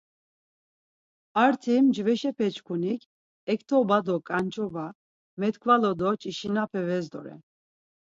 [1.43, 3.01] Arti mcveşepeçkunik
[3.53, 4.85] ektoba do kançoba
[5.39, 7.41] metkvala do ç̌işinape ves doren.